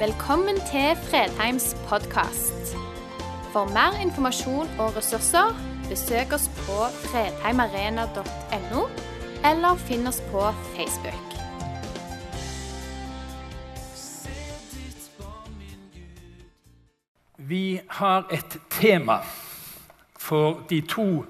[0.00, 2.70] Velkommen til Fredheims podkast.
[3.52, 5.50] For mer informasjon og ressurser,
[5.88, 8.84] besøk oss på fredheimarena.no,
[9.44, 11.34] eller finn oss på Facebook.
[17.36, 19.18] Vi har et tema
[20.16, 21.26] for de to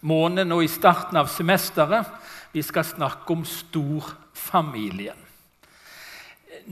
[0.00, 2.08] månedene og i starten av semesteret.
[2.56, 5.23] Vi skal snakke om storfamilien.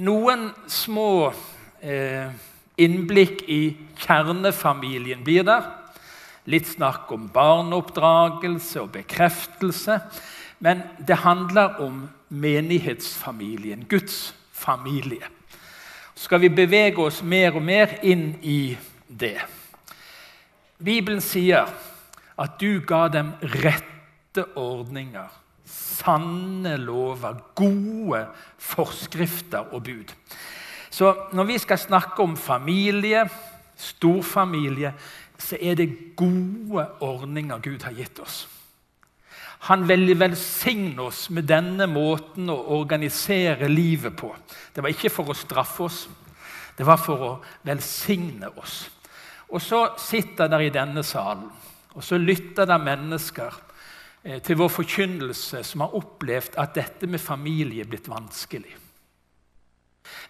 [0.00, 1.32] Noen små
[1.84, 2.30] eh,
[2.80, 5.66] innblikk i kjernefamilien blir der.
[6.48, 9.98] Litt snakk om barneoppdragelse og bekreftelse.
[10.64, 15.28] Men det handler om menighetsfamilien, Guds familie.
[16.14, 18.76] Skal vi bevege oss mer og mer inn i
[19.08, 19.40] det.
[20.82, 21.68] Bibelen sier
[22.38, 25.28] at du ga dem rette ordninger,
[25.66, 28.24] sanne lover, gode
[28.58, 30.14] forskrifter og bud.
[30.90, 33.24] Så når vi skal snakke om familie,
[33.76, 34.92] storfamilie,
[35.38, 38.46] så er det gode ordninger Gud har gitt oss.
[39.70, 44.32] Han vil velsigne oss med denne måten å organisere livet på.
[44.74, 46.00] Det var ikke for å straffe oss,
[46.76, 47.32] det var for å
[47.66, 48.88] velsigne oss.
[49.52, 51.46] Og så sitter der i denne salen,
[51.94, 53.54] og så lytter der mennesker
[54.22, 58.76] til vår forkynnelse som har opplevd at dette med familie er blitt vanskelig.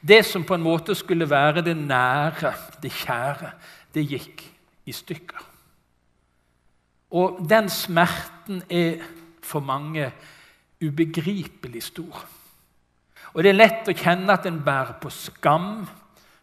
[0.00, 3.52] Det som på en måte skulle være det nære, det kjære,
[3.94, 4.44] det gikk
[4.88, 5.48] i stykker.
[7.12, 9.02] Og den smerten er
[9.44, 10.08] for mange
[10.82, 12.24] ubegripelig stor.
[13.32, 15.84] Og det er lett å kjenne at en bærer på skam,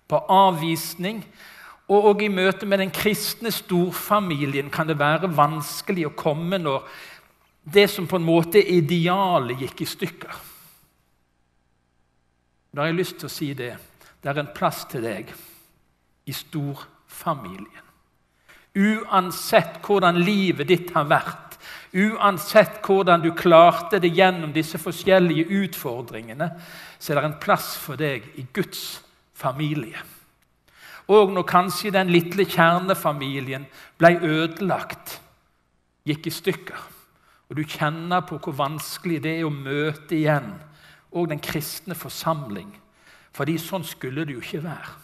[0.09, 1.23] på avvisning.
[1.89, 6.85] Og, i møte med den kristne storfamilien kan det være vanskelig å komme når
[7.73, 10.39] det som på en måte idealet, gikk i stykker.
[12.71, 13.73] Da har jeg lyst til å si det.
[14.21, 15.31] Det er en plass til deg
[16.29, 17.85] i storfamilien.
[18.79, 21.57] Uansett hvordan livet ditt har vært,
[21.97, 26.51] uansett hvordan du klarte det gjennom disse forskjellige utfordringene,
[26.99, 29.01] så er det en plass for deg i Guds
[29.33, 29.97] familie.
[31.09, 33.65] Og når kanskje den lille kjernefamilien
[33.97, 35.17] ble ødelagt,
[36.05, 36.83] gikk i stykker,
[37.49, 40.51] og du kjenner på hvor vanskelig det er å møte igjen
[41.09, 42.69] og den kristne forsamling.
[43.33, 44.97] Fordi sånn skulle det jo ikke være.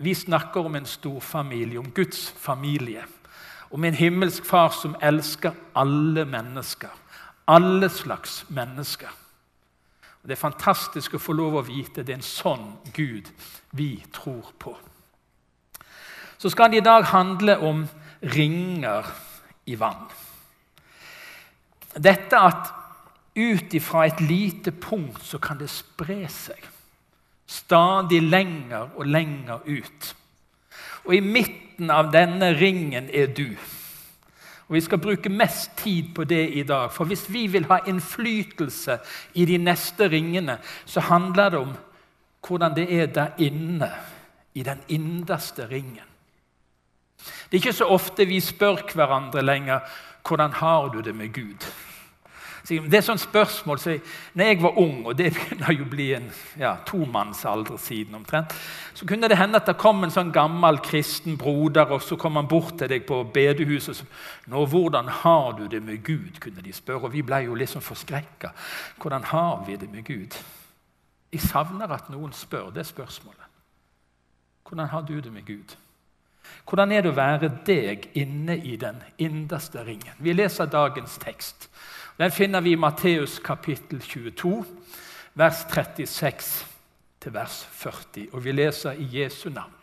[0.00, 3.02] Vi snakker om en storfamilie, om Guds familie.
[3.70, 6.94] Om en himmelsk far som elsker alle mennesker.
[7.50, 9.10] Alle slags mennesker.
[10.22, 13.28] Og Det er fantastisk å få lov å vite det er en sånn Gud
[13.72, 14.76] vi tror på.
[16.38, 17.86] Så skal det i dag handle om
[18.22, 19.06] ringer
[19.66, 20.08] i vann.
[21.96, 22.70] Dette at
[23.36, 26.60] ut ifra et lite punkt så kan det spre seg.
[27.50, 30.14] Stadig lenger og lenger ut.
[31.04, 33.56] Og i midten av denne ringen er du.
[34.68, 36.92] Og Vi skal bruke mest tid på det i dag.
[36.92, 38.98] For hvis vi vil ha innflytelse
[39.34, 41.72] i de neste ringene, så handler det om
[42.46, 43.90] hvordan det er der inne,
[44.54, 46.06] i den innerste ringen.
[47.18, 49.80] Det er ikke så ofte vi spør hverandre lenger
[50.26, 51.66] hvordan har du det med Gud.
[52.68, 53.94] Det er sånn spørsmål så
[54.36, 56.28] når jeg var ung, og det begynner jo å bli en
[56.60, 58.52] ja, tomannsalder siden omtrent,
[58.94, 62.36] så kunne det hende at det kom en sånn gammel kristen broder, og så kom
[62.38, 64.06] han bort til deg på bedehuset og
[64.50, 67.04] Nå, 'Hvordan har du det med Gud?' kunne de spørre.
[67.04, 68.50] Og vi ble jo liksom forskrekka.
[69.00, 70.36] Hvordan har vi det med Gud?
[71.32, 73.46] Jeg savner at noen spør det spørsmålet.
[74.68, 75.76] Hvordan har du det med Gud?
[76.68, 80.14] Hvordan er det å være deg inne i den innerste ringen?
[80.18, 81.68] Vi leser dagens tekst.
[82.18, 84.64] Den finner vi i Matteus kapittel 22,
[85.34, 86.50] vers 36
[87.20, 88.28] til vers 40.
[88.32, 89.74] Og vi leser i Jesu navn.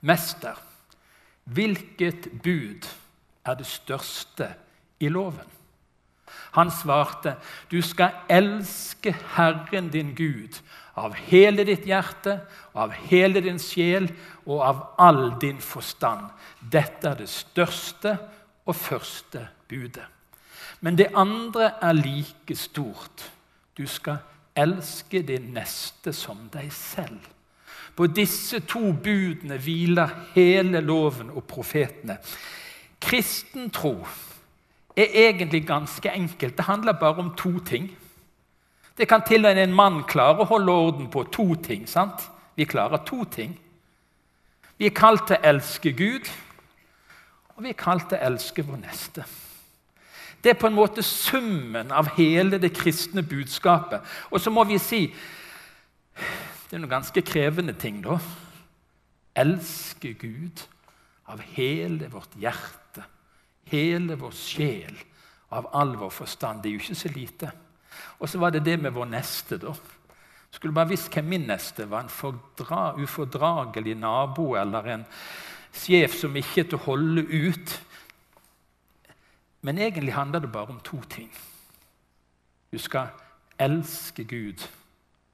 [0.00, 0.56] Mester,
[1.44, 2.88] hvilket bud
[3.44, 4.48] er det største
[5.00, 5.48] i loven?
[6.56, 7.36] Han svarte,
[7.70, 10.60] du skal elske Herren din Gud
[10.98, 12.40] av hele ditt hjerte,
[12.74, 14.08] av hele din sjel
[14.46, 16.30] og av all din forstand.
[16.60, 18.16] Dette er det største
[18.66, 20.06] og første budet.
[20.80, 23.30] Men det andre er like stort.
[23.76, 24.22] Du skal
[24.56, 27.20] elske din neste som deg selv.
[27.96, 32.16] På disse to budene hviler hele loven og profetene.
[33.00, 34.06] Kristen tro
[34.96, 36.56] er egentlig ganske enkelt.
[36.56, 37.90] Det handler bare om to ting.
[38.98, 41.88] Det kan til og med en mann klare å holde orden på to ting.
[41.88, 42.30] sant?
[42.56, 43.58] Vi klarer to ting.
[44.78, 46.28] Vi er kalt til å elske Gud,
[47.56, 49.24] og vi er kalt til å elske vår neste.
[50.40, 54.00] Det er på en måte summen av hele det kristne budskapet.
[54.30, 55.02] Og så må vi si
[56.70, 58.18] Det er noen ganske krevende ting, da.
[59.34, 60.62] Elske Gud
[61.26, 63.02] av hele vårt hjerte,
[63.72, 64.94] hele vår sjel,
[65.50, 66.62] av all vår forstand.
[66.62, 67.50] Det er jo ikke så lite.
[68.18, 69.74] Og så var det det med vår neste, da.
[70.50, 72.04] Skulle bare visst hvem min neste var.
[72.04, 75.04] En fordra, ufordragelig nabo eller en
[75.72, 77.76] sjef som ikke er til å holde ut.
[79.62, 81.30] Men egentlig handler det bare om to ting.
[82.72, 83.12] Du skal
[83.58, 84.66] elske Gud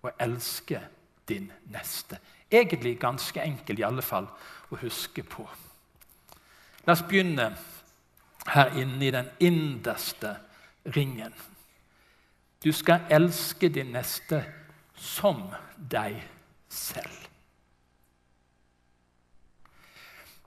[0.02, 0.80] og elske
[1.28, 2.18] din neste.
[2.50, 4.28] Egentlig ganske enkelt i alle fall
[4.70, 5.46] å huske på.
[6.86, 7.50] La oss begynne
[8.46, 10.36] her inne i den innerste
[10.94, 11.34] ringen.
[12.66, 14.40] Du skal elske din neste
[14.98, 15.44] som
[15.78, 16.16] deg
[16.68, 17.28] selv.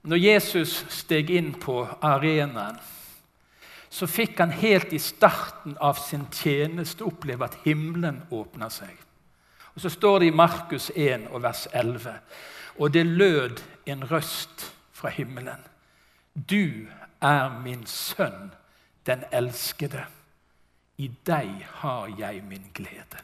[0.02, 2.76] Når Jesus steg inn på arenaen,
[3.88, 8.92] så fikk han helt i starten av sin tjeneste oppleve at himmelen åpna seg.
[9.72, 12.20] Og Så står det i Markus 1 og vers 11.:
[12.76, 15.64] Og det lød en røst fra himmelen.
[16.34, 16.86] Du
[17.22, 18.52] er min sønn,
[19.06, 20.04] den elskede.
[21.00, 23.22] I deg har jeg min glede.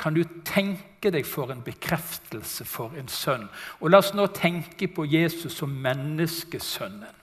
[0.00, 3.48] Kan du tenke deg for en bekreftelse for en sønn?
[3.80, 7.18] Og La oss nå tenke på Jesus som menneskesønnen,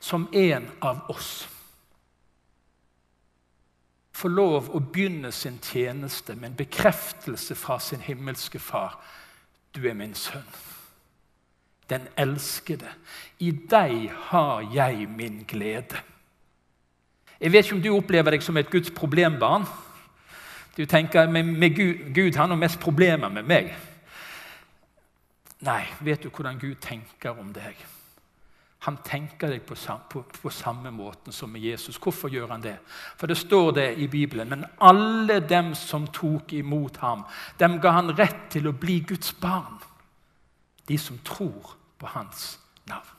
[0.00, 1.46] som en av oss.
[4.16, 8.96] Få lov å begynne sin tjeneste med en bekreftelse fra sin himmelske far.
[9.76, 10.48] Du er min sønn
[11.90, 12.88] den elskede.
[13.38, 16.00] I deg har jeg min glede.
[17.40, 19.66] Jeg vet ikke om du opplever deg som et Guds problembarn.
[20.76, 23.74] Du tenker med, Gud, Gud har noe mest problemer med meg.
[25.64, 27.78] Nei, vet du hvordan Gud tenker om deg?
[28.86, 29.74] Han tenker deg på,
[30.12, 31.96] på, på, samme måten som med Jesus.
[31.98, 32.76] Hvorfor gjør han det?
[33.16, 34.52] For det står det i Bibelen.
[34.52, 37.24] Men alle dem som tok imot ham,
[37.58, 39.80] dem ga han rett til å bli Guds barn
[40.86, 43.15] de som tror på hans navn.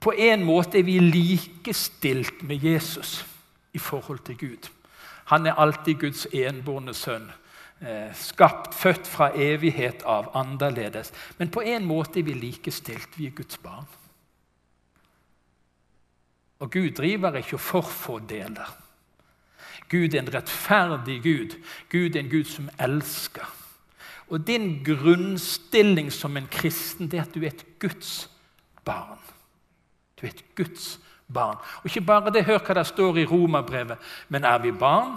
[0.00, 3.24] På en måte er vi likestilt med Jesus
[3.72, 4.70] i forhold til Gud.
[5.32, 7.30] Han er alltid Guds enbårne sønn.
[7.80, 11.12] Eh, skapt, født fra evighet av, annerledes.
[11.38, 13.18] Men på en måte er vi likestilt.
[13.18, 13.88] Vi er Guds barn.
[16.58, 18.70] Og Gud driver ikke og forfordeler.
[19.90, 21.58] Gud er en rettferdig Gud.
[21.90, 23.46] Gud er en Gud som elsker.
[24.28, 28.30] Og din grunnstilling som en kristen det er at du er et Guds
[28.84, 29.20] barn.
[30.16, 30.98] Du er et Guds
[31.32, 31.56] barn.
[31.78, 33.98] Og ikke bare det, hør hva det står i Romerbrevet.
[34.28, 35.16] Men er vi barn,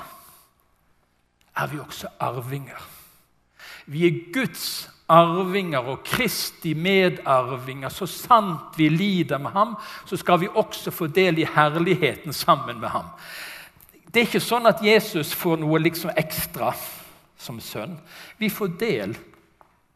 [1.56, 2.88] er vi også arvinger.
[3.86, 7.90] Vi er Guds arvinger og Kristi medarvinger.
[7.90, 9.76] Så sant vi lider med ham,
[10.06, 13.10] så skal vi også få del i herligheten sammen med ham.
[14.14, 16.72] Det er ikke sånn at Jesus får noe liksom ekstra
[17.38, 17.98] som sønn.
[18.38, 19.18] Vi får del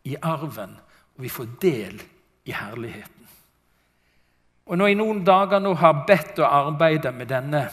[0.06, 0.78] i arven,
[1.16, 2.02] og vi får del
[2.46, 3.13] i herligheten.
[4.66, 7.66] Og Når jeg noen dager nå har bedt og arbeidet med denne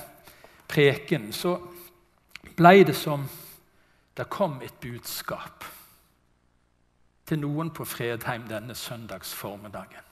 [0.68, 1.54] preken, så
[2.56, 3.28] ble det som
[4.16, 5.64] det kom et budskap
[7.30, 10.06] til noen på Fredheim denne søndagsformiddagen.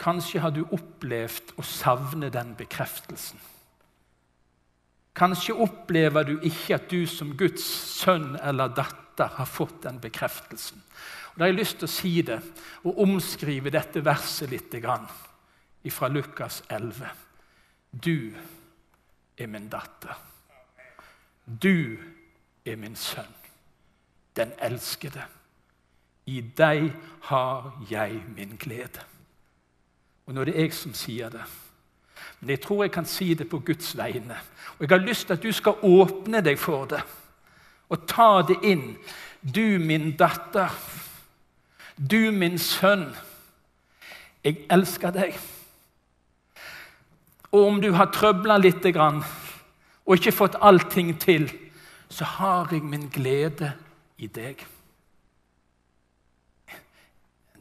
[0.00, 3.38] Kanskje har du opplevd å savne den bekreftelsen.
[5.14, 7.64] Kanskje opplever du ikke at du som Guds
[8.00, 10.80] sønn eller datter har fått den bekreftelsen.
[11.34, 12.38] Og Da har jeg lyst til å si det
[12.84, 14.74] og omskrive dette verset litt
[15.90, 17.08] fra Lukas 11.
[17.90, 18.30] Du
[19.38, 20.14] er min datter.
[21.46, 21.98] Du
[22.64, 23.34] er min sønn,
[24.36, 25.24] den elskede.
[26.26, 29.02] I deg har jeg min glede.
[30.26, 31.42] Og nå er det jeg som sier det.
[32.40, 34.38] Men jeg tror jeg kan si det på Guds vegne.
[34.78, 37.02] Og Jeg har lyst til at du skal åpne deg for det
[37.88, 38.96] og ta det inn.
[39.40, 40.72] Du, min datter.
[41.96, 43.08] Du, min sønn.
[44.44, 45.38] Jeg elsker deg.
[47.54, 51.46] Og om du har trøbla litt og ikke fått allting til,
[52.08, 53.72] så har jeg min glede
[54.18, 54.66] i deg.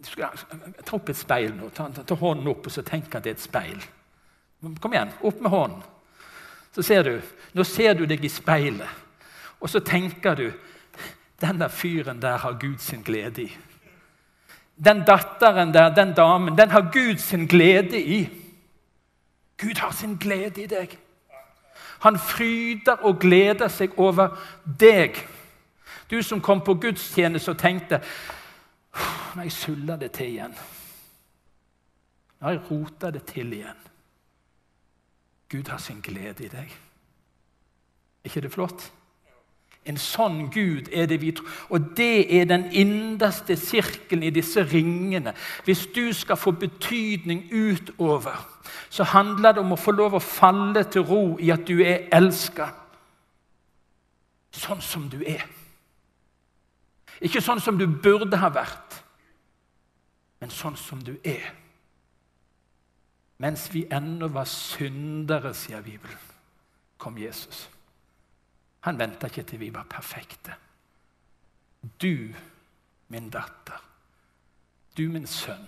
[0.04, 1.70] Ta opp et speil nå.
[1.70, 3.86] Ta, ta, ta hånden opp og så tenk at det er et speil.
[4.82, 5.84] Kom igjen, opp med hånden.
[6.74, 7.16] Så ser du,
[7.54, 8.90] Nå ser du deg i speilet,
[9.62, 10.48] og så tenker du
[11.38, 13.52] denne fyren der har Gud sin glede i.
[14.76, 18.30] Den datteren der, den damen, den har Gud sin glede i.
[19.58, 20.98] Gud har sin glede i deg.
[22.00, 24.34] Han fryder og gleder seg over
[24.80, 25.16] deg.
[26.12, 28.02] Du som kom på gudstjeneste og tenkte
[28.94, 30.52] Nå har jeg sulla det til igjen.
[32.38, 33.80] Nå har jeg rota det til igjen.
[35.50, 36.76] Gud har sin glede i deg.
[38.24, 38.86] Er ikke det flott?
[39.86, 41.50] En sånn Gud er det vi tror.
[41.70, 45.34] Og det er den innerste sirkelen i disse ringene.
[45.66, 48.38] Hvis du skal få betydning utover,
[48.90, 52.08] så handler det om å få lov å falle til ro i at du er
[52.16, 52.70] elska.
[54.54, 55.44] Sånn som du er.
[57.24, 59.00] Ikke sånn som du burde ha vært,
[60.40, 61.54] men sånn som du er.
[63.44, 66.20] Mens vi ennå var syndere, sier Bibelen,
[66.98, 67.68] kom Jesus.
[68.84, 70.56] Han venta ikke til vi var perfekte.
[72.02, 72.34] Du,
[73.08, 73.80] min datter,
[74.98, 75.68] du, min sønn,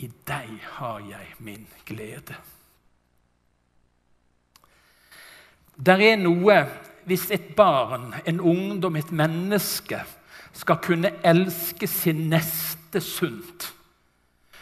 [0.00, 2.38] i deg har jeg min glede.
[5.76, 6.62] Der er noe
[7.04, 10.02] Hvis et barn, en ungdom, et menneske
[10.52, 13.74] skal kunne elske sin neste sunt,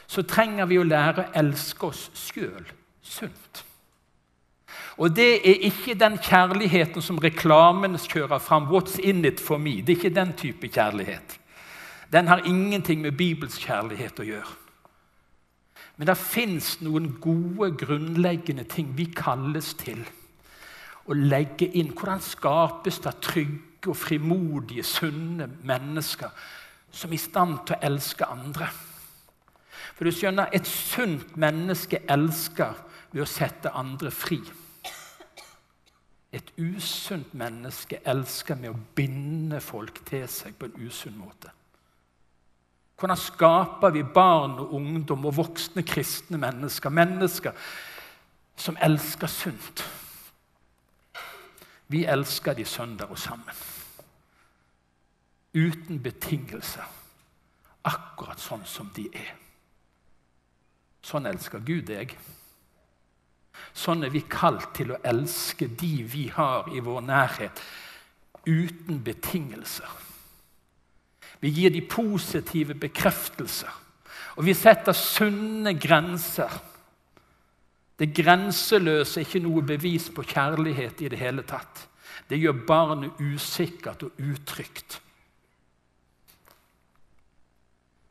[0.07, 2.71] så trenger vi å lære å elske oss sjøl
[3.02, 3.64] sunt.
[4.99, 8.67] Og det er ikke den kjærligheten som reklamen kjører fram.
[8.67, 9.81] What's in it for me?
[9.81, 11.38] Det er ikke den type kjærlighet.
[12.12, 14.57] Den har ingenting med Bibels kjærlighet å gjøre.
[15.99, 20.02] Men det fins noen gode, grunnleggende ting vi kalles til
[21.07, 21.95] å legge inn.
[21.95, 26.31] Hvordan skapes det trygge og frimodige, sunne mennesker
[26.90, 28.71] som er i stand til å elske andre?
[29.95, 32.75] For du skjønner, Et sunt menneske elsker
[33.12, 34.38] ved å sette andre fri.
[36.32, 41.52] Et usunt menneske elsker med å binde folk til seg på en usunn måte.
[42.99, 46.90] Hvordan skaper vi barn og ungdom og voksne kristne mennesker?
[46.90, 47.52] Mennesker
[48.58, 49.85] som elsker sunt.
[51.88, 53.54] Vi elsker de søndag og sammen.
[55.54, 56.85] Uten betingelser.
[57.85, 59.30] Akkurat sånn som de er.
[61.02, 62.12] Sånn elsker Gud deg.
[63.74, 67.62] Sånn er vi kalt til å elske de vi har i vår nærhet,
[68.48, 69.90] uten betingelser.
[71.40, 73.74] Vi gir de positive bekreftelser,
[74.36, 76.50] og vi setter sunne grenser.
[77.98, 81.84] Det grenseløse er ikke noe bevis på kjærlighet i det hele tatt.
[82.28, 85.00] Det gjør barnet usikkert og utrygt.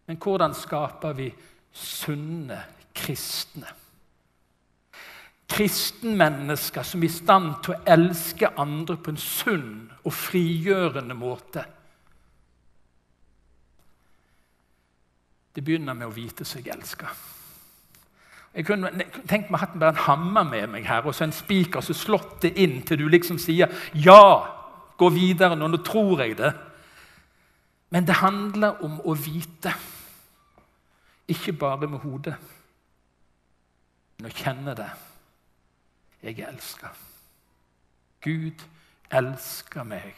[0.07, 1.27] Men hvordan skaper vi
[1.75, 2.61] sunne
[2.95, 3.67] kristne?
[5.47, 9.71] Kristenmennesker som er i stand til å elske andre på en sunn
[10.03, 11.63] og frigjørende måte.
[15.55, 17.09] Det begynner med å vite seg elska.
[18.57, 18.91] Jeg kunne
[19.29, 22.39] tenkt meg hatt bare en hammer med meg her og så en spiker som slått
[22.45, 24.47] det inn til du liksom sier 'ja,
[24.97, 26.53] gå videre nå, nå tror jeg det'.
[27.89, 29.73] Men det handler om å vite.
[31.27, 32.35] Ikke bare med hodet,
[34.17, 34.89] men å kjenne det.
[36.24, 36.89] Jeg er elska.
[38.24, 38.63] Gud
[39.13, 40.15] elsker meg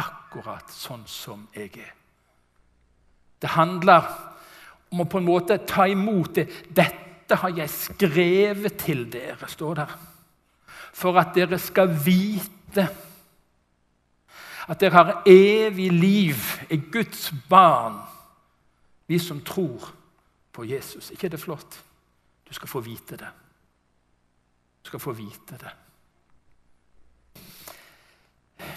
[0.00, 1.92] akkurat sånn som jeg er.
[3.40, 4.08] Det handler
[4.90, 6.48] om å på en måte ta imot det.
[6.70, 9.98] 'Dette har jeg skrevet til dere', står der.
[10.92, 12.88] For at dere skal vite
[14.68, 16.36] at dere har evig liv,
[16.70, 18.00] er Guds barn,
[19.06, 19.92] vi som tror
[20.52, 21.10] på Jesus.
[21.10, 21.84] ikke er det flott?
[22.48, 23.43] Du skal få vite det
[24.84, 25.72] skal få vite det.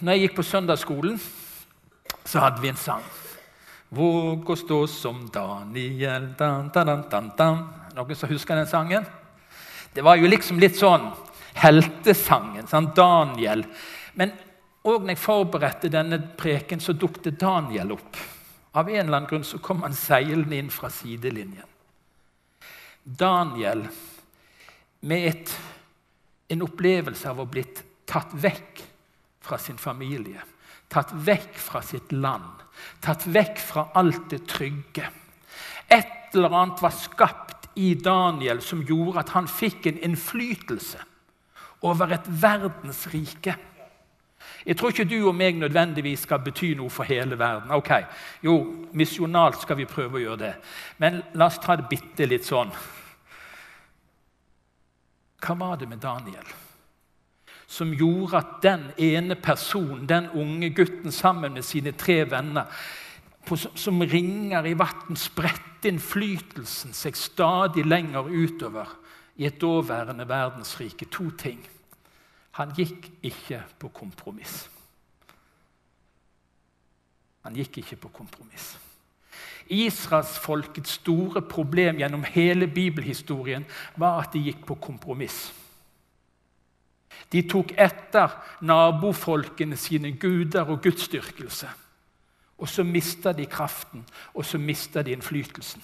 [0.02, 1.20] Når jeg gikk på søndagsskolen,
[2.28, 3.06] så hadde vi en sang.
[3.90, 7.62] Våg å stå som Daniel dan, dan, dan, dan.
[7.96, 9.06] Noen som husker den sangen?
[9.94, 11.08] Det var jo liksom litt sånn
[11.58, 12.68] heltesangen.
[12.68, 13.64] Sånn Daniel.
[14.20, 14.34] Men
[14.84, 18.20] òg når jeg forberedte denne preken, så dukket Daniel opp.
[18.78, 21.66] Av en eller annen grunn så kom han seilende inn fra sidelinjen.
[23.08, 23.88] Daniel
[25.08, 25.56] med et
[26.48, 28.84] en opplevelse av å blitt tatt vekk
[29.44, 30.42] fra sin familie.
[30.88, 32.64] Tatt vekk fra sitt land.
[33.04, 35.10] Tatt vekk fra alt det trygge.
[35.88, 41.00] Et eller annet var skapt i Daniel som gjorde at han fikk en innflytelse
[41.86, 43.56] over et verdensrike.
[44.68, 47.72] Jeg tror ikke du og meg nødvendigvis skal bety noe for hele verden.
[47.72, 47.92] Ok,
[48.44, 48.58] Jo,
[48.92, 50.54] misjonalt skal vi prøve å gjøre det,
[50.98, 52.72] men la oss ta det bitte litt sånn
[55.42, 56.56] hva var det med Daniel
[57.68, 62.72] som gjorde at den ene personen, den unge gutten sammen med sine tre venner,
[63.76, 68.96] som ringer i vann, spredte innflytelsen seg stadig lenger utover
[69.36, 71.10] i et daværende verdensrike?
[71.12, 71.60] To ting.
[72.58, 74.66] Han gikk ikke på kompromiss.
[77.44, 78.78] Han gikk ikke på kompromiss.
[79.70, 85.48] Israelsfolkets store problem gjennom hele bibelhistorien var at de gikk på kompromiss.
[87.32, 88.32] De tok etter
[88.64, 91.70] nabofolkene sine guder og gudsdyrkelse.
[92.58, 95.84] Og så mista de kraften, og så mista de innflytelsen.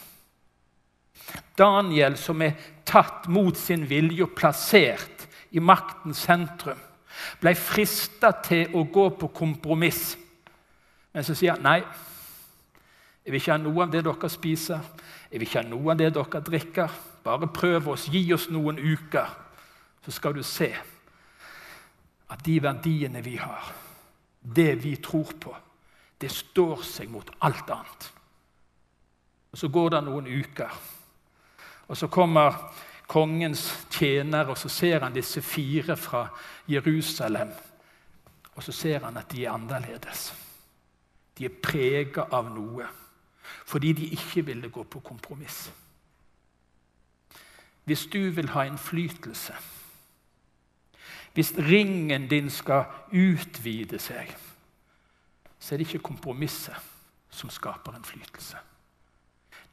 [1.57, 6.79] Daniel, som er tatt mot sin vilje og plassert i maktens sentrum,
[7.41, 10.15] ble frista til å gå på kompromiss.
[11.13, 11.79] Men så sier han nei.
[13.23, 14.87] Jeg vil ikke ha noe av det dere spiser.
[15.31, 16.95] Jeg vil ikke ha noe av det dere drikker.
[17.23, 19.29] Bare prøv oss, gi oss noen uker,
[20.03, 20.67] så skal du se
[22.33, 23.69] at de verdiene vi har,
[24.41, 25.53] det vi tror på,
[26.19, 28.09] det står seg mot alt annet.
[29.53, 30.71] Og Så går det noen uker,
[31.87, 32.57] og så kommer
[33.07, 36.25] kongens tjener, og så ser han disse fire fra
[36.67, 37.51] Jerusalem.
[38.55, 40.33] Og så ser han at de er annerledes.
[41.37, 42.87] De er prega av noe
[43.73, 45.73] fordi de ikke ville gå på kompromiss.
[47.83, 49.53] Hvis du vil ha innflytelse,
[51.33, 54.29] hvis ringen din skal utvide seg,
[55.59, 56.75] så er det ikke kompromisset
[57.33, 58.59] som skaper innflytelse.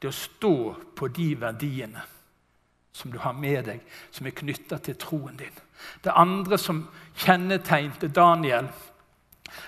[0.01, 0.55] Det å stå
[0.97, 2.01] på de verdiene
[2.91, 5.59] som du har med deg, som er knytta til troen din.
[6.01, 6.87] Det andre som
[7.21, 8.71] kjennetegnte Daniel,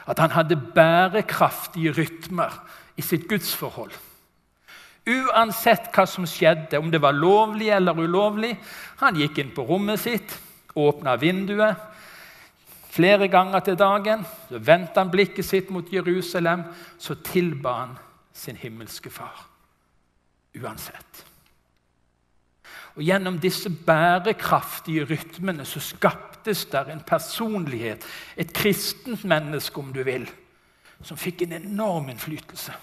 [0.09, 2.57] at han hadde bærekraftige rytmer
[2.97, 3.93] i sitt gudsforhold.
[5.03, 8.53] Uansett hva som skjedde, om det var lovlig eller ulovlig.
[9.01, 10.37] Han gikk inn på rommet sitt,
[10.75, 11.89] åpna vinduet
[12.93, 14.23] flere ganger til dagen.
[14.49, 16.63] Så vendte han blikket sitt mot Jerusalem,
[16.97, 17.97] så tilba han
[18.33, 19.45] sin himmelske far.
[20.61, 21.25] Uansett.
[22.93, 28.05] Og Gjennom disse bærekraftige rytmene så skaptes der en personlighet,
[28.37, 30.27] et kristent menneske, om du vil,
[31.01, 32.73] som fikk en enorm innflytelse.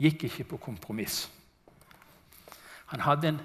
[0.00, 1.28] Gikk ikke på kompromiss.
[2.90, 3.40] Han hadde en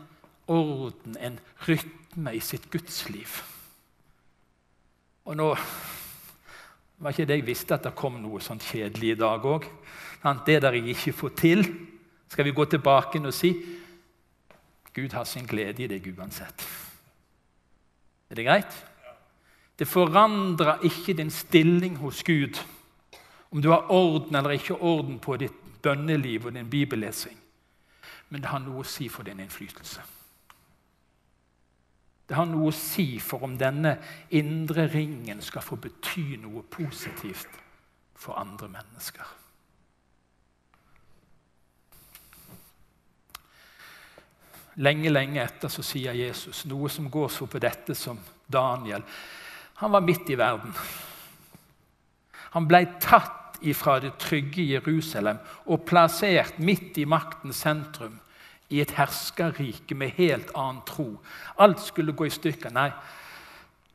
[0.48, 3.42] orden, en rytme i sitt gudsliv.
[5.26, 5.50] Og nå
[6.98, 9.68] var ikke det jeg visste at det kom noe sånn kjedelig i dag òg.
[10.46, 11.66] Det der jeg ikke får til,
[12.32, 13.52] skal vi gå tilbake og si
[14.96, 16.64] Gud har sin glede i deg uansett.
[18.32, 18.78] Er det greit?
[19.76, 22.62] Det forandrer ikke din stilling hos Gud
[23.52, 27.38] om du har orden eller ikke orden på ditt bønneliv og din bibellesing.
[28.30, 30.02] Men det har noe å si for din innflytelse.
[32.26, 33.98] Det har noe å si for om denne
[34.34, 37.60] indre ringen skal få bety noe positivt
[38.18, 39.34] for andre mennesker.
[44.82, 48.18] Lenge, lenge etter så sier Jesus noe som går så på dette som
[48.52, 49.06] Daniel.
[49.80, 50.74] Han var midt i verden.
[52.56, 58.20] Han ble tatt ifra det trygge Jerusalem og plassert midt i maktens sentrum
[58.70, 61.10] i et herskerrike med helt annen tro.
[61.62, 62.74] Alt skulle gå i stykker.
[62.74, 62.90] Nei,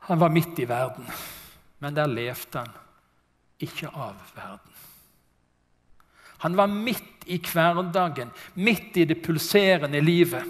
[0.06, 1.06] han var midt i verden,
[1.78, 2.70] men der levde han
[3.60, 4.76] ikke av verden.
[6.40, 10.46] Han var midt i hverdagen, midt i det pulserende livet.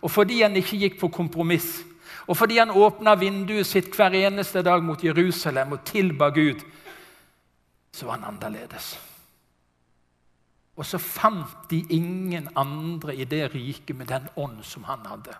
[0.00, 1.82] Og fordi han ikke gikk på kompromiss,
[2.24, 6.62] og fordi han åpna vinduet sitt hver eneste dag mot Jerusalem og tilba Gud,
[7.94, 9.00] så var han annerledes.
[10.76, 15.36] Og så fant de ingen andre i det riket med den ånd som han hadde.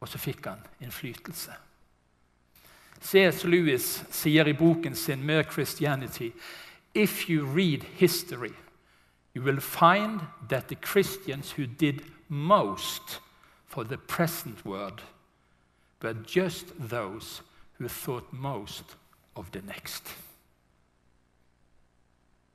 [0.00, 1.52] Og så fikk han innflytelse.
[3.02, 3.44] C.S.
[3.44, 6.32] Lewis sier i boken sin 'Mere Christianity'
[6.94, 8.54] If you read history,
[9.34, 13.20] you will find that the Christians who did most
[13.66, 15.02] for the present world
[16.02, 17.42] were just those
[17.78, 18.96] who thought most
[19.34, 20.14] of the next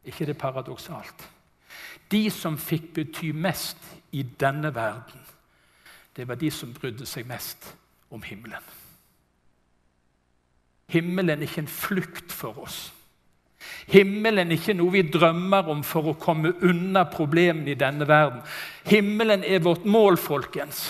[0.07, 1.27] ikke det paradoksalt?
[2.11, 3.77] De som fikk bety mest
[4.11, 5.23] i denne verden,
[6.15, 7.75] det var de som brydde seg mest
[8.09, 8.63] om himmelen.
[10.87, 12.93] Himmelen er ikke en flukt for oss.
[13.91, 18.39] Himmelen er ikke noe vi drømmer om for å komme unna problemene i denne verden.
[18.87, 20.87] Himmelen er vårt mål, folkens.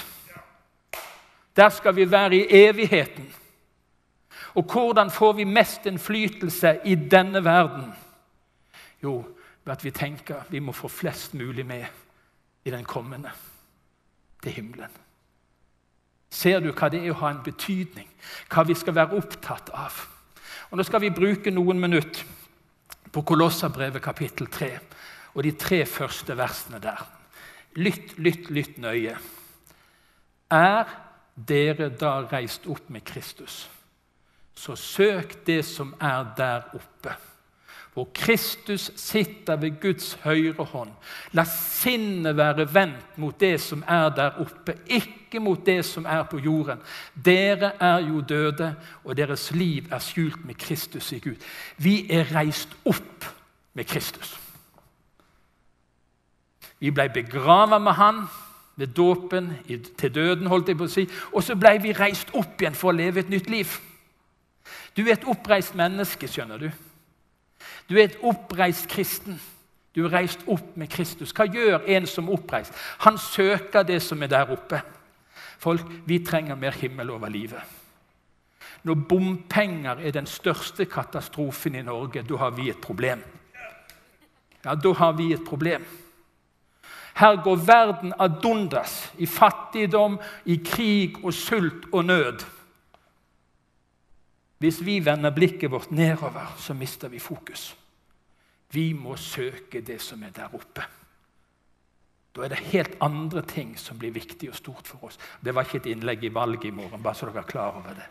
[1.57, 3.25] Der skal vi være i evigheten.
[4.57, 7.93] Og hvordan får vi mest innflytelse i denne verden?
[9.03, 9.19] Jo,
[9.63, 11.85] ved at vi tenker vi må få flest mulig med
[12.65, 13.31] i den kommende
[14.43, 14.91] til himmelen.
[16.29, 18.07] Ser du hva det er å ha en betydning?
[18.51, 20.01] Hva vi skal være opptatt av?
[20.71, 22.25] Og Nå skal vi bruke noen minutter
[23.11, 24.71] på Kolossabrevet kapittel 3
[25.37, 26.99] og de tre første versene der.
[27.77, 29.15] Lytt, lytt, lytt nøye.
[30.51, 30.91] Er
[31.37, 33.67] dere da reist opp med Kristus,
[34.57, 37.13] så søk det som er der oppe
[37.97, 40.91] hvor Kristus sitter ved Guds høyre hånd.
[41.33, 46.21] La sinnet være vendt mot det som er der oppe, ikke mot det som er
[46.29, 46.77] på jorden.
[47.25, 51.41] Dere er jo døde, og deres liv er skjult med Kristus i Gud.
[51.77, 53.25] Vi er reist opp
[53.73, 54.37] med Kristus.
[56.77, 58.27] Vi ble begravet med Han
[58.75, 59.55] ved dåpen
[59.97, 62.93] til døden, holdt jeg på å si, og så ble vi reist opp igjen for
[62.93, 63.79] å leve et nytt liv.
[64.93, 66.69] Du er et oppreist menneske, skjønner du.
[67.89, 69.39] Du er et oppreist kristen.
[69.95, 71.31] Du er reist opp med Kristus.
[71.33, 72.75] Hva gjør en som er oppreist?
[73.05, 74.81] Han søker det som er der oppe.
[75.57, 77.61] Folk, vi trenger mer himmel over livet.
[78.83, 83.23] Når bompenger er den største katastrofen i Norge, da har vi et problem.
[84.65, 85.85] Ja, da har vi et problem.
[87.17, 92.45] Her går verden ad undas, i fattigdom, i krig og sult og nød.
[94.57, 97.75] Hvis vi vender blikket vårt nedover, så mister vi fokus.
[98.73, 100.85] Vi må søke det som er der oppe.
[102.35, 105.17] Da er det helt andre ting som blir viktig og stort for oss.
[105.41, 107.97] Det var ikke et innlegg i valget i morgen, bare så dere er klar over
[107.97, 108.05] det.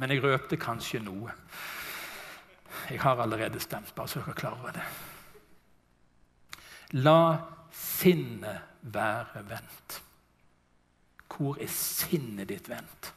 [0.00, 1.32] Men jeg røpte kanskje noe.
[2.90, 4.86] Jeg har allerede stemt, bare så dere er klar over det.
[7.04, 7.38] La
[7.72, 10.00] sinnet være vendt.
[11.30, 13.12] Hvor er sinnet ditt vendt?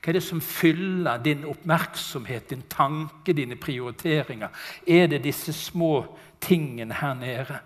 [0.00, 4.48] Hva er det som fyller din oppmerksomhet, din tanke, dine prioriteringer?
[4.86, 6.04] Er det disse små
[6.40, 7.60] tingene her nede?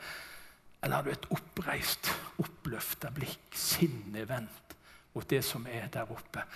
[0.83, 4.77] Eller har du et oppreist, oppløfta blikk, sinnet vendt
[5.13, 6.47] mot det som er der oppe?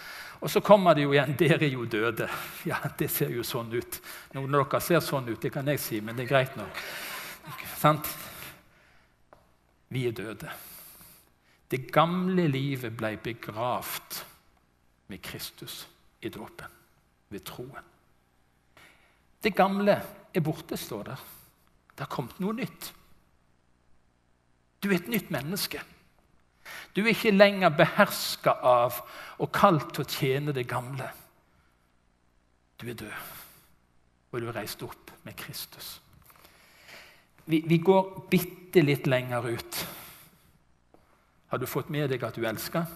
[0.41, 2.31] Og så kommer det jo igjen 'Dere er jo døde'.
[2.67, 4.01] Ja, det ser jo sånn ut.
[4.35, 6.81] Noen av dere ser sånn ut, det kan jeg si, men det er greit nok.
[7.77, 8.09] Sant?
[9.89, 10.51] Vi er døde.
[11.71, 14.25] Det gamle livet ble begravd
[15.15, 15.89] med Kristus
[16.21, 16.71] i dåpen,
[17.29, 17.85] ved troen.
[19.43, 19.95] Det gamle
[20.35, 21.21] er borte, står der.
[21.95, 22.89] Det har kommet noe nytt.
[24.83, 25.85] Du er et nytt menneske.
[26.97, 28.99] Du er ikke lenger beherska av
[29.39, 31.07] og kalt til å tjene det gamle.
[32.83, 33.31] Du er død,
[34.33, 36.01] og du er reist opp med Kristus.
[37.47, 39.81] Vi, vi går bitte litt lenger ut.
[41.55, 42.91] Har du fått med deg at du elsker?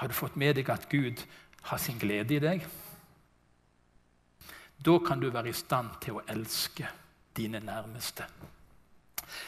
[0.00, 1.20] Har du fått med deg at Gud
[1.68, 2.62] har sin glede i deg?
[4.80, 6.86] Da kan du være i stand til å elske
[7.36, 8.24] dine nærmeste.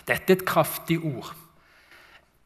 [0.05, 1.31] Dette er et kraftig ord.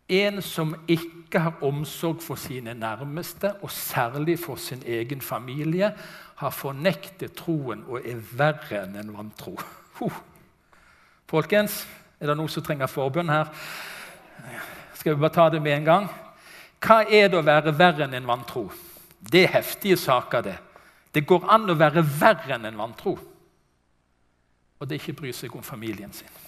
[0.07, 5.89] En som ikke har omsorg for sine nærmeste, og særlig for sin egen familie,
[6.37, 9.57] har fornektet troen og er verre enn en vantro.
[9.99, 10.21] Huh.
[11.27, 11.81] Folkens,
[12.21, 13.51] er det noen som trenger forbønn her?
[14.95, 16.09] Skal vi bare ta det med en gang?
[16.83, 18.67] Hva er det å være verre enn en vantro?
[19.21, 20.57] Det er heftige saker, det.
[21.15, 23.17] Det går an å være verre enn en vantro.
[24.77, 26.43] Og det ikke bry seg om familien sin.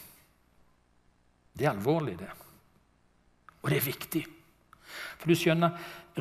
[1.57, 2.29] Det er alvorlig, det.
[3.62, 4.25] Og det er viktig.
[5.19, 5.75] For du skjønner,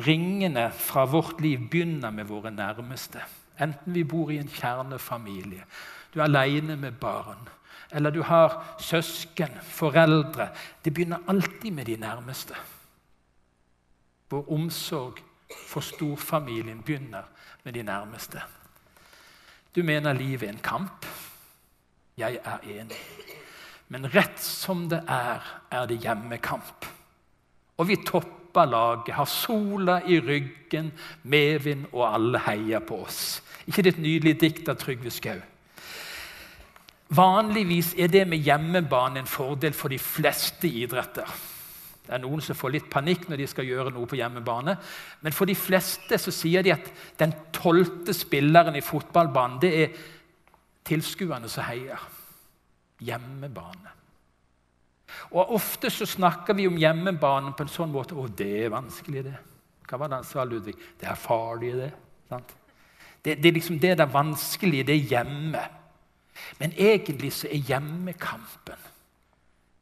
[0.06, 3.22] ringene fra vårt liv begynner med våre nærmeste.
[3.60, 5.64] Enten vi bor i en kjernefamilie,
[6.14, 7.48] du er aleine med barn,
[7.90, 10.48] eller du har søsken, foreldre.
[10.84, 12.54] Det begynner alltid med de nærmeste.
[14.30, 15.22] Vår omsorg
[15.66, 17.28] for storfamilien begynner
[17.64, 18.42] med de nærmeste.
[19.76, 21.06] Du mener livet er en kamp.
[22.18, 22.98] Jeg er enig.
[23.88, 26.86] Men rett som det er, er det hjemmekamp.
[27.78, 33.42] Og vi topper laget, har sola i ryggen, medvind, og alle heier på oss.
[33.66, 35.38] ikke det et nydelig dikt av Trygve Skau?
[37.08, 41.28] Vanligvis er det med hjemmebane en fordel for de fleste idretter.
[42.08, 44.78] Det er noen som får litt panikk når de skal gjøre noe på hjemmebane.
[45.20, 46.86] Men for de fleste så sier de at
[47.20, 49.98] den tolvte spilleren i fotballbanen, det er
[50.88, 52.00] tilskuerne som heier.
[53.04, 53.92] Hjemmebane.
[55.36, 59.26] Og Ofte så snakker vi om hjemmebanen på en sånn måte Å, det er vanskelig,
[59.28, 59.36] det.
[59.88, 60.76] Hva var det han sa, Ludvig?
[61.00, 61.92] Det er farlig, det.
[62.28, 65.64] Det, det, er liksom det der vanskelige, det er hjemme.
[66.60, 68.88] Men egentlig så er hjemmekampen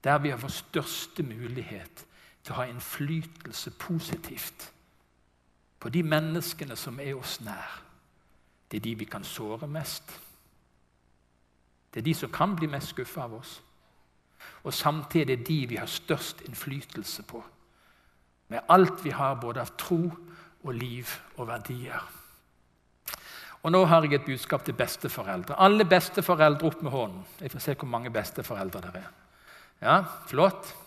[0.07, 2.06] der vi har vår største mulighet
[2.47, 4.69] til å ha innflytelse positivt
[5.83, 7.81] på de menneskene som er oss nær.
[8.71, 10.15] Det er de vi kan såre mest.
[11.91, 13.57] Det er de som kan bli mest skuffa av oss.
[14.63, 17.43] Og samtidig er de vi har størst innflytelse på.
[18.49, 20.01] Med alt vi har både av tro
[20.63, 22.03] og liv og verdier.
[23.63, 25.59] Og Nå har jeg et budskap til besteforeldre.
[25.59, 27.25] Alle besteforeldre opp med hånden.
[27.41, 29.09] Jeg får se hvor mange besteforeldre det er.
[29.83, 29.97] Ja,
[30.31, 30.86] flott.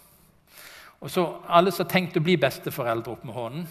[1.00, 3.68] Og så alle som har tenkt å bli besteforeldre, opp med hånden.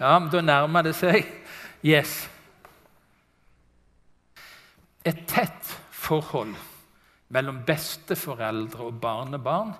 [0.00, 1.26] Ja, men Da nærmer det seg.
[1.84, 2.28] Yes.
[5.04, 6.54] Et tett forhold
[7.28, 9.72] mellom besteforeldre og barnebarn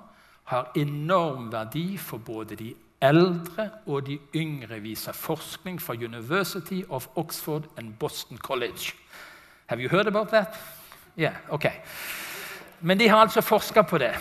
[0.51, 7.09] har enorm verdi for både de eldre og de yngre, viser forskning fra University of
[7.17, 8.95] Oxford and Boston College.
[9.67, 10.55] Have you heard about that?
[11.19, 11.67] Yeah, ok.
[12.81, 14.15] Men de har altså forska på det.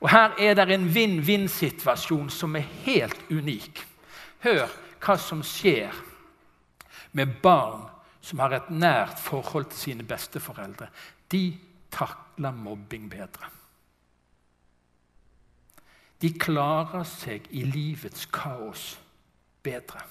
[0.00, 3.82] Og Her er det en vinn-vinn-situasjon som er helt unik.
[4.44, 4.68] Hør
[5.00, 5.92] hva som skjer
[7.16, 7.84] med barn
[8.24, 10.88] som har et nært forhold til sine besteforeldre.
[11.32, 11.44] De
[11.92, 13.50] takler mobbing bedre.
[16.20, 18.94] De klarer seg i livets kaos
[19.64, 20.02] bedre.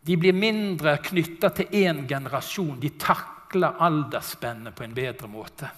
[0.00, 2.80] De blir mindre knytta til én generasjon.
[2.80, 5.70] De takler aldersspennet på en bedre måte.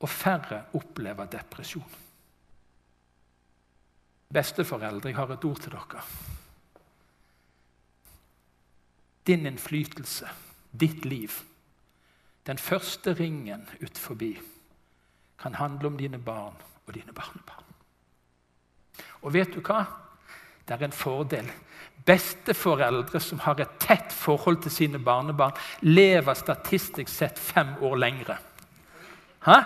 [0.00, 1.96] Og færre opplever depresjon.
[4.34, 6.02] Besteforeldre, jeg har et ord til dere.
[9.26, 10.28] Din innflytelse,
[10.80, 11.32] ditt liv,
[12.46, 14.38] den første ringen ut forbi,
[15.38, 16.56] kan handle om dine barn
[16.86, 17.64] og dine barnebarn.
[19.22, 19.84] Og vet du hva?
[20.68, 21.50] Det er en fordel.
[22.06, 28.38] Besteforeldre som har et tett forhold til sine barnebarn, lever statistisk sett fem år lengre.
[29.44, 29.58] Hæ?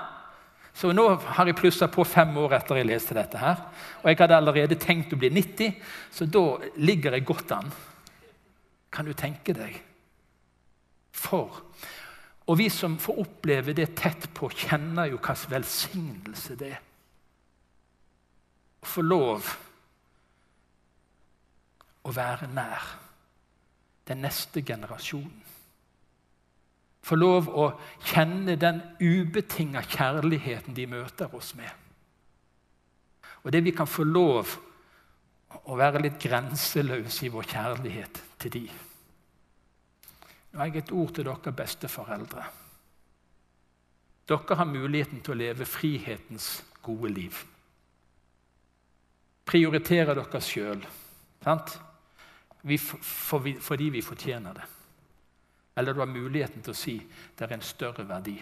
[0.75, 1.05] Så nå
[1.37, 3.39] har jeg plussa på fem år etter jeg leste dette.
[3.39, 3.61] her.
[4.03, 5.75] Og jeg hadde allerede tenkt å bli 90,
[6.11, 6.45] så da
[6.77, 7.73] ligger jeg godt an.
[8.93, 9.77] Kan du tenke deg?
[11.13, 11.63] For
[12.47, 16.81] Og vi som får oppleve det tett på, kjenner jo hvilken velsignelse det er
[18.83, 19.53] å få lov
[22.03, 22.89] å være nær
[24.11, 25.52] den neste generasjonen.
[27.03, 27.67] Få lov å
[28.07, 31.71] kjenne den ubetinga kjærligheten de møter oss med.
[33.43, 34.55] Og det vi kan få lov
[35.67, 38.67] å være litt grenseløse i vår kjærlighet til de.
[40.53, 42.45] Nå har jeg et ord til dere besteforeldre.
[44.31, 47.43] Dere har muligheten til å leve frihetens gode liv
[49.53, 50.85] prioriterer dere sjøl.
[52.63, 54.69] fordi vi fortjener det.
[55.77, 56.97] Eller du har muligheten til å si
[57.39, 58.37] det er en større verdi.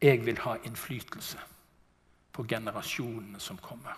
[0.00, 1.40] Jeg vil ha innflytelse
[2.34, 3.96] på generasjonene som kommer.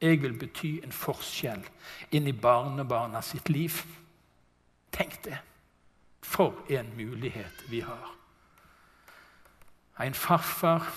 [0.00, 1.64] Jeg vil bety en forskjell
[2.16, 3.80] inn i barnebarna sitt liv.
[4.92, 5.38] Tenk det!
[6.26, 8.10] For en mulighet vi har.
[10.02, 10.88] En farfar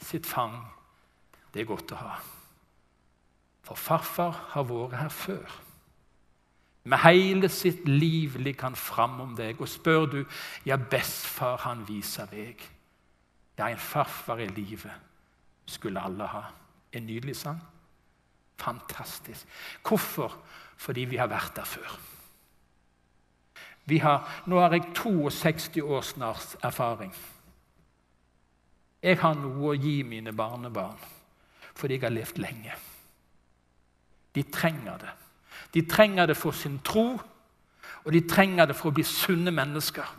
[0.00, 0.54] sitt fang,
[1.52, 2.14] det er godt å ha.
[3.66, 5.58] For farfar har vært her før.
[6.84, 10.24] Med hele sitt liv ligger han fram om deg, og spør du,
[10.66, 12.56] ja, bestefar, han viser vei.
[13.58, 15.10] Ja, en farfar i livet
[15.66, 16.42] skulle alle ha.
[16.92, 17.60] En nydelig sang.
[18.58, 19.46] Fantastisk.
[19.86, 20.34] Hvorfor?
[20.76, 21.94] Fordi vi har vært der før.
[24.02, 27.14] Har, nå har jeg 62 år snart erfaring.
[29.02, 30.98] Jeg har noe å gi mine barnebarn
[31.72, 32.74] fordi jeg har levd lenge.
[34.36, 35.12] De trenger det.
[35.74, 37.20] De trenger det for sin tro,
[38.04, 40.18] og de trenger det for å bli sunne mennesker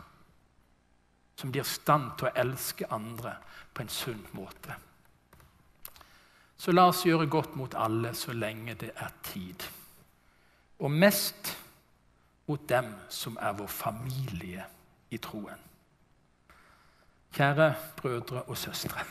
[1.36, 3.36] som blir i stand til å elske andre
[3.74, 4.76] på en sunn måte.
[6.56, 9.66] Så la oss gjøre godt mot alle så lenge det er tid.
[10.78, 11.50] Og mest
[12.46, 14.64] mot dem som er vår familie
[15.10, 15.60] i troen.
[17.34, 19.02] Kjære brødre og søstre.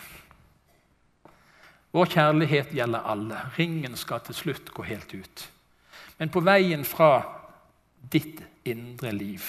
[1.94, 3.42] Vår kjærlighet gjelder alle.
[3.58, 5.50] Ringen skal til slutt gå helt ut.
[6.24, 7.18] Men på veien fra
[8.00, 9.44] ditt indre liv,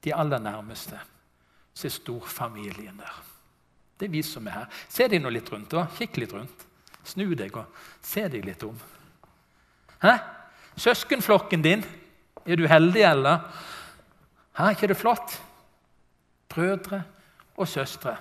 [0.00, 0.96] de aller nærmeste,
[1.76, 3.18] så er storfamilien der.
[4.00, 4.78] Det er vi som er her.
[4.88, 5.68] Se deg nå litt rundt.
[5.74, 5.82] da.
[5.92, 6.64] Kikk litt rundt.
[7.04, 7.68] Snu deg og
[8.00, 8.80] se deg litt om.
[10.00, 10.14] Hæ?
[10.80, 11.84] Søskenflokken din,
[12.46, 13.44] er du heldig, eller?
[14.56, 15.36] Hæ, ikke det flott?
[16.48, 17.02] Brødre
[17.60, 18.16] og søstre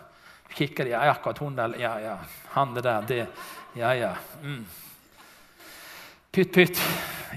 [0.51, 2.17] kikker de ja, akkurat hun der Ja, ja,
[2.51, 3.27] han det der, det
[3.75, 4.15] Ja, ja.
[4.43, 4.65] Mm.
[6.35, 6.81] Pytt, pytt.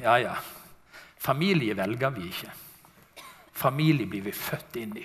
[0.03, 0.37] Ja, ja.
[1.17, 2.51] Familie velger vi ikke.
[3.55, 5.05] Familie blir vi født inn i.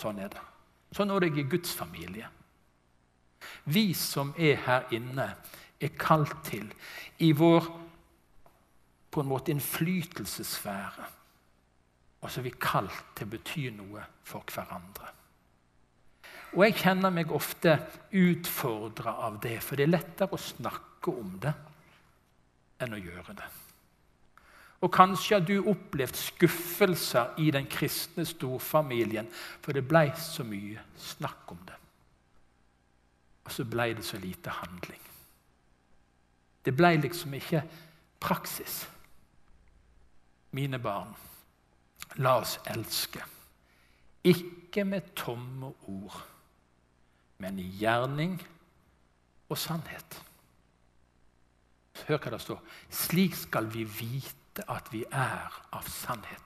[0.00, 0.44] Sånn er det.
[0.96, 2.30] Sånn er det i Guds familie.
[3.68, 5.28] Vi som er her inne,
[5.76, 6.72] er kalt til
[7.20, 7.68] i vår
[9.12, 11.12] på en måte innflytelsessfære.
[12.24, 15.12] Og så er vi kalt til å bety noe for hverandre.
[16.56, 17.76] Og jeg kjenner meg ofte
[18.16, 21.58] utfordra av det, for det er lettere å snakke om det
[22.80, 23.48] enn å gjøre det.
[24.84, 29.28] Og kanskje har du opplevd skuffelser i den kristne storfamilien,
[29.64, 31.78] for det ble så mye snakk om det.
[33.46, 35.00] Og så ble det så lite handling.
[36.66, 37.62] Det ble liksom ikke
[38.20, 38.82] praksis.
[40.52, 41.14] Mine barn,
[42.22, 43.20] La oss elske.
[44.24, 46.16] Ikke med tomme ord,
[47.38, 48.38] men i gjerning
[49.48, 50.16] og sannhet.
[52.06, 52.60] Hør hva det står.
[52.92, 56.44] Slik skal vi vite at vi er av sannheten.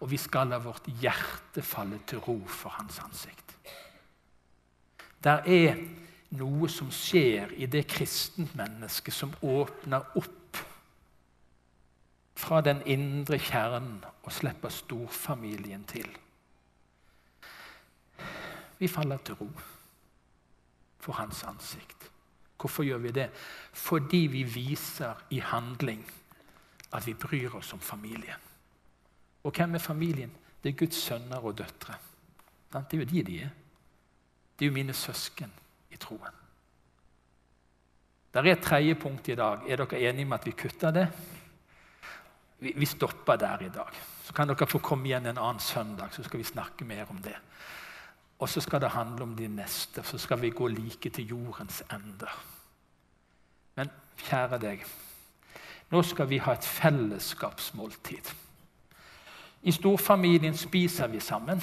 [0.00, 3.56] Og vi skal la vårt hjerte falle til ro for Hans ansikt.
[5.24, 5.76] Der er
[6.36, 10.60] noe som skjer i det kristent mennesket som åpner opp
[12.36, 16.08] fra den indre kjernen og slipper storfamilien til.
[18.78, 19.48] Vi faller til ro
[21.00, 22.10] for hans ansikt.
[22.60, 23.30] Hvorfor gjør vi det?
[23.72, 26.04] Fordi vi viser i handling
[26.92, 28.40] at vi bryr oss om familien.
[29.44, 30.32] Og hvem er familien?
[30.62, 31.94] Det er Guds sønner og døtre.
[32.72, 33.50] Det er jo de de er.
[34.58, 35.52] Det er jo mine søsken
[35.90, 36.42] i troen.
[38.32, 39.62] Det er et tredje punkt i dag.
[39.68, 41.06] Er dere enige med at vi kutter det?
[42.58, 43.92] Vi, stopper der i dag.
[44.24, 47.18] Så kan dere få komme igjen en annen søndag, så skal vi snakke mer om
[47.22, 47.36] det.
[48.38, 50.02] Og så skal det handle om de neste.
[50.04, 52.32] Så skal vi gå like til jordens ender.
[53.76, 53.90] Men
[54.28, 54.84] kjære deg,
[55.90, 58.32] nå skal vi ha et fellesskapsmåltid.
[59.62, 61.62] I storfamilien spiser vi sammen.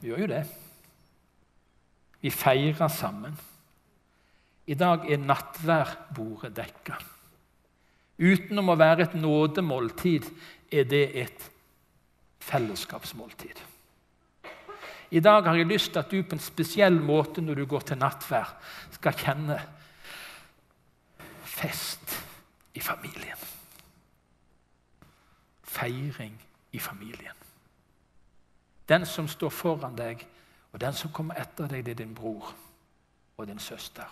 [0.00, 0.44] Vi gjør jo det.
[2.20, 3.36] Vi feirer sammen.
[4.66, 6.96] I dag er nattværbordet dekka.
[8.18, 10.30] Utenom å være et nådemåltid
[10.72, 11.46] er det et
[12.44, 13.60] fellesskapsmåltid.
[15.14, 17.84] I dag har jeg lyst til at du på en spesiell måte når du går
[17.86, 18.50] til nattverd,
[18.96, 19.58] skal kjenne
[21.46, 22.16] fest
[22.74, 23.44] i familien.
[25.62, 26.34] Feiring
[26.72, 27.36] i familien.
[28.88, 30.24] Den som står foran deg,
[30.72, 32.50] og den som kommer etter deg, det er din bror
[33.36, 34.10] og din søster.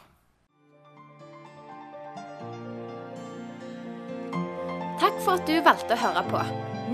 [5.02, 6.44] Takk for at du valgte å høre på.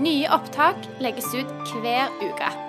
[0.01, 2.68] Nye opptak legges ut hver uke.